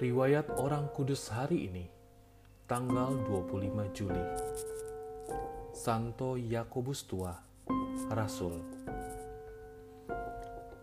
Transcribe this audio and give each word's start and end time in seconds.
Riwayat 0.00 0.56
Orang 0.56 0.88
Kudus 0.96 1.28
hari 1.28 1.68
ini, 1.68 1.84
tanggal 2.64 3.20
25 3.28 3.92
Juli. 3.92 4.24
Santo 5.76 6.40
Yakobus 6.40 7.04
Tua, 7.04 7.36
Rasul. 8.08 8.64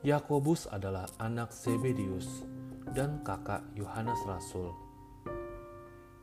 Yakobus 0.06 0.70
adalah 0.70 1.10
anak 1.18 1.50
Zebedius 1.50 2.46
dan 2.94 3.26
kakak 3.26 3.66
Yohanes 3.74 4.22
Rasul. 4.30 4.70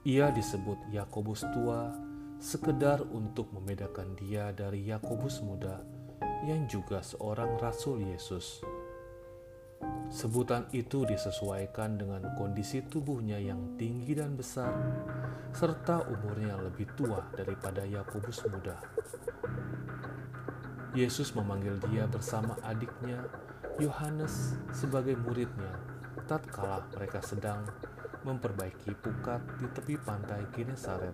Ia 0.07 0.31
disebut 0.31 0.79
Yakobus 0.95 1.43
Tua 1.51 1.91
sekedar 2.39 3.03
untuk 3.11 3.51
membedakan 3.51 4.15
dia 4.15 4.55
dari 4.55 4.87
Yakobus 4.87 5.43
Muda 5.43 5.83
yang 6.47 6.71
juga 6.71 7.03
seorang 7.03 7.59
rasul 7.59 8.07
Yesus. 8.07 8.63
Sebutan 10.15 10.71
itu 10.71 11.03
disesuaikan 11.03 11.99
dengan 11.99 12.23
kondisi 12.39 12.85
tubuhnya 12.87 13.41
yang 13.41 13.75
tinggi 13.75 14.15
dan 14.15 14.39
besar, 14.39 14.71
serta 15.51 16.07
umurnya 16.07 16.55
lebih 16.61 16.87
tua 16.95 17.25
daripada 17.35 17.83
Yakobus 17.83 18.47
muda. 18.47 18.79
Yesus 20.95 21.35
memanggil 21.35 21.83
dia 21.91 22.07
bersama 22.07 22.55
adiknya 22.63 23.27
Yohanes 23.83 24.55
sebagai 24.71 25.19
muridnya 25.19 25.75
tatkala 26.31 26.87
mereka 26.95 27.19
sedang 27.19 27.67
memperbaiki 28.25 28.96
pukat 28.96 29.43
di 29.61 29.67
tepi 29.69 29.99
pantai 30.01 30.46
Genesaret. 30.55 31.13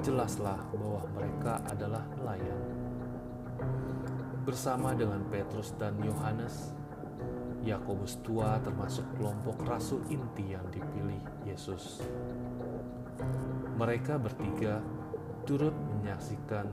Jelaslah 0.00 0.56
bahwa 0.72 1.02
mereka 1.12 1.60
adalah 1.68 2.06
nelayan. 2.16 2.60
Bersama 4.48 4.96
dengan 4.96 5.20
Petrus 5.28 5.76
dan 5.76 6.00
Yohanes, 6.00 6.72
Yakobus 7.60 8.24
tua 8.24 8.56
termasuk 8.64 9.04
kelompok 9.20 9.60
rasul 9.68 10.00
inti 10.08 10.56
yang 10.56 10.64
dipilih 10.72 11.20
Yesus. 11.44 12.00
Mereka 13.76 14.16
bertiga 14.16 14.80
turut 15.44 15.76
menyaksikan 15.92 16.64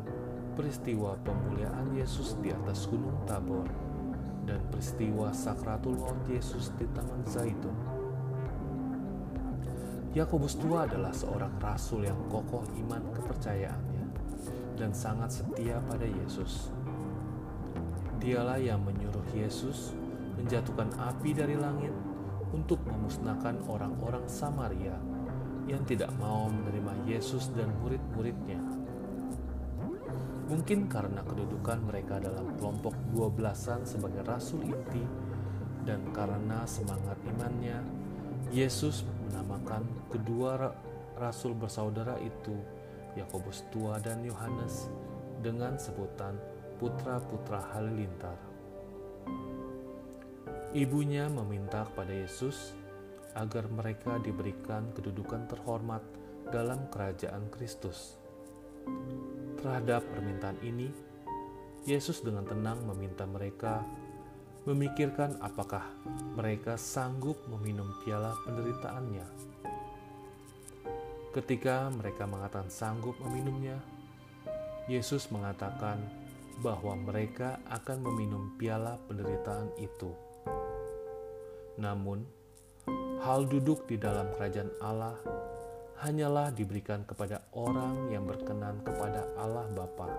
peristiwa 0.55 1.19
pemuliaan 1.27 1.91
Yesus 1.91 2.39
di 2.39 2.55
atas 2.55 2.87
Gunung 2.87 3.19
Tabor 3.27 3.67
dan 4.47 4.63
peristiwa 4.71 5.35
sakratul 5.35 5.99
maut 5.99 6.23
Yesus 6.31 6.71
di 6.79 6.87
Taman 6.95 7.21
Zaitun. 7.27 7.77
Yakobus 10.15 10.55
tua 10.55 10.87
adalah 10.87 11.11
seorang 11.11 11.51
rasul 11.59 12.07
yang 12.07 12.17
kokoh 12.31 12.63
iman 12.87 13.03
kepercayaannya 13.11 14.05
dan 14.79 14.95
sangat 14.95 15.43
setia 15.43 15.83
pada 15.83 16.07
Yesus. 16.07 16.71
Dialah 18.23 18.57
yang 18.57 18.81
menyuruh 18.81 19.27
Yesus 19.35 19.93
menjatuhkan 20.37 20.93
api 20.95 21.33
dari 21.33 21.57
langit 21.57 21.91
untuk 22.53 22.79
memusnahkan 22.87 23.59
orang-orang 23.67 24.23
Samaria 24.29 24.95
yang 25.67 25.83
tidak 25.83 26.13
mau 26.15 26.47
menerima 26.47 26.93
Yesus 27.03 27.51
dan 27.51 27.67
murid-muridnya. 27.83 28.61
Mungkin 30.47 30.87
karena 30.87 31.19
kedudukan 31.27 31.83
mereka 31.83 32.23
dalam 32.23 32.55
kelompok 32.55 32.95
dua 33.11 33.27
belasan 33.27 33.83
sebagai 33.83 34.23
rasul 34.23 34.63
inti 34.63 35.03
dan 35.83 35.99
karena 36.15 36.63
semangat 36.63 37.19
imannya, 37.27 37.83
Yesus 38.55 39.03
menamakan 39.27 39.83
kedua 40.07 40.71
rasul 41.19 41.51
bersaudara 41.51 42.15
itu, 42.23 42.55
Yakobus 43.19 43.67
tua 43.75 43.99
dan 43.99 44.23
Yohanes, 44.23 44.87
dengan 45.43 45.75
sebutan 45.75 46.39
putra-putra 46.79 47.59
halilintar. 47.75 48.46
Ibunya 50.75 51.31
meminta 51.31 51.87
kepada 51.87 52.11
Yesus 52.11 52.75
agar 53.39 53.71
mereka 53.71 54.19
diberikan 54.19 54.91
kedudukan 54.91 55.47
terhormat 55.47 56.03
dalam 56.51 56.91
kerajaan 56.91 57.47
Kristus. 57.47 58.19
Terhadap 59.63 60.03
permintaan 60.11 60.59
ini, 60.59 60.91
Yesus 61.87 62.19
dengan 62.19 62.43
tenang 62.43 62.83
meminta 62.83 63.23
mereka 63.23 63.79
memikirkan 64.67 65.39
apakah 65.39 65.87
mereka 66.35 66.75
sanggup 66.75 67.39
meminum 67.47 67.87
piala 68.03 68.35
penderitaannya. 68.43 69.27
Ketika 71.31 71.87
mereka 71.95 72.27
mengatakan 72.27 72.67
sanggup 72.67 73.15
meminumnya, 73.23 73.79
Yesus 74.91 75.31
mengatakan 75.31 76.03
bahwa 76.59 76.99
mereka 76.99 77.63
akan 77.71 78.03
meminum 78.03 78.51
piala 78.59 78.99
penderitaan 79.07 79.71
itu. 79.79 80.11
Namun, 81.77 82.25
hal 83.21 83.45
duduk 83.45 83.85
di 83.85 84.01
dalam 84.01 84.33
kerajaan 84.33 84.73
Allah 84.81 85.17
hanyalah 86.01 86.53
diberikan 86.53 87.01
kepada 87.05 87.41
orang 87.53 88.09
yang 88.13 88.25
berkenan 88.25 88.81
kepada 88.85 89.25
Allah 89.37 89.65
Bapa. 89.73 90.09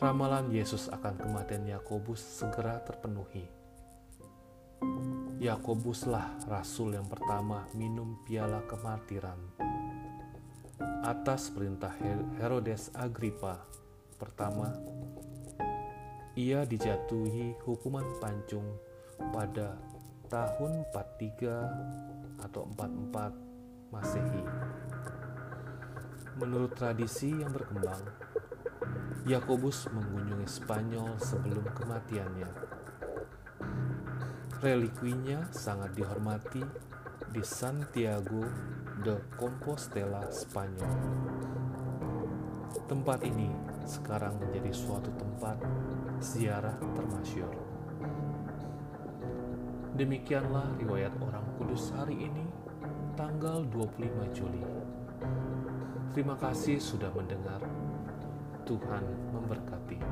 Ramalan 0.00 0.50
Yesus 0.50 0.88
akan 0.88 1.14
kematian 1.20 1.68
Yakobus 1.68 2.20
segera 2.20 2.80
terpenuhi. 2.82 3.44
Yakobuslah 5.38 6.42
rasul 6.50 6.98
yang 6.98 7.06
pertama 7.06 7.68
minum 7.76 8.18
piala 8.26 8.64
kemartiran. 8.66 9.38
Atas 11.06 11.50
perintah 11.54 11.94
Herodes 12.38 12.90
Agripa 12.98 13.62
pertama, 14.18 14.74
ia 16.34 16.66
dijatuhi 16.66 17.58
hukuman 17.62 18.06
pancung 18.18 18.66
pada 19.30 19.78
tahun 20.26 20.82
43 20.90 22.42
atau 22.42 22.66
44 22.74 23.94
Masehi. 23.94 24.42
Menurut 26.40 26.72
tradisi 26.72 27.28
yang 27.28 27.52
berkembang, 27.52 28.00
Yakobus 29.28 29.86
mengunjungi 29.92 30.48
Spanyol 30.48 31.20
sebelum 31.20 31.62
kematiannya. 31.76 32.50
Relikwinya 34.58 35.46
sangat 35.54 35.94
dihormati 35.94 36.64
di 37.30 37.42
Santiago 37.44 38.42
de 39.04 39.20
Compostela, 39.38 40.26
Spanyol. 40.32 40.94
Tempat 42.90 43.22
ini 43.28 43.52
sekarang 43.86 44.40
menjadi 44.40 44.72
suatu 44.72 45.12
tempat 45.14 45.60
ziarah 46.18 46.76
termasyur. 46.98 47.52
Demikianlah 50.02 50.66
riwayat 50.82 51.14
orang 51.22 51.46
kudus 51.54 51.94
hari 51.94 52.26
ini, 52.26 52.42
tanggal 53.14 53.62
25 53.70 54.34
Juli. 54.34 54.58
Terima 56.10 56.34
kasih 56.34 56.82
sudah 56.82 57.06
mendengar. 57.14 57.62
Tuhan 58.66 59.06
memberkati. 59.30 60.02